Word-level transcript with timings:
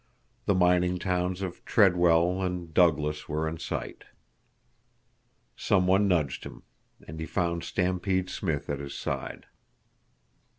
The 0.47 0.55
mining 0.55 0.97
towns 0.97 1.43
of 1.43 1.63
Treadwell 1.63 2.41
and 2.41 2.73
Douglas 2.73 3.29
were 3.29 3.47
in 3.47 3.59
sight. 3.59 4.05
Someone 5.55 6.07
nudged 6.07 6.43
him, 6.43 6.63
and 7.07 7.19
he 7.19 7.27
found 7.27 7.63
Stampede 7.63 8.27
Smith 8.31 8.67
at 8.67 8.79
his 8.79 8.95
side. 8.95 9.45